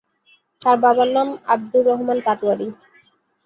তার 0.61 0.77
বাবার 0.83 1.09
নাম 1.15 1.27
আবদুর 1.47 1.83
রহমান 1.89 2.17
পাটোয়ারী। 2.25 2.67